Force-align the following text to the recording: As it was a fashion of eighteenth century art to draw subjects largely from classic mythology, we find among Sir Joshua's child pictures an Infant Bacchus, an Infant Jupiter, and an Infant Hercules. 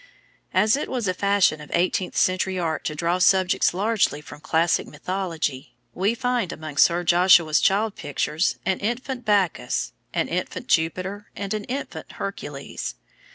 As 0.51 0.75
it 0.75 0.89
was 0.89 1.07
a 1.07 1.13
fashion 1.13 1.61
of 1.61 1.69
eighteenth 1.75 2.17
century 2.17 2.57
art 2.57 2.83
to 2.85 2.95
draw 2.95 3.19
subjects 3.19 3.71
largely 3.71 4.19
from 4.19 4.41
classic 4.41 4.87
mythology, 4.87 5.75
we 5.93 6.15
find 6.15 6.51
among 6.51 6.77
Sir 6.77 7.03
Joshua's 7.03 7.61
child 7.61 7.95
pictures 7.95 8.57
an 8.65 8.79
Infant 8.79 9.25
Bacchus, 9.25 9.93
an 10.11 10.27
Infant 10.27 10.65
Jupiter, 10.65 11.27
and 11.35 11.53
an 11.53 11.65
Infant 11.65 12.13
Hercules. 12.13 12.95